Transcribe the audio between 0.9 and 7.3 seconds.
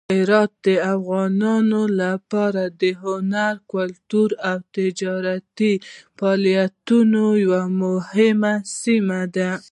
افغانانو لپاره د هنر، کلتور او تجارتي فعالیتونو